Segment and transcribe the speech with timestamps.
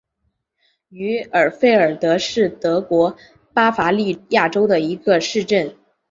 [0.89, 3.15] 于尔费尔德是德国
[3.53, 5.75] 巴伐利亚州的一个市镇。